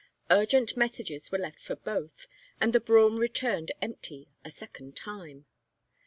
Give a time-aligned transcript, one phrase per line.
[0.31, 2.25] Urgent messages were left for both,
[2.59, 5.45] and the brougham returned empty a second time.